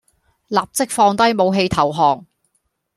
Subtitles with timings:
[0.47, 2.25] 立即放低武器投降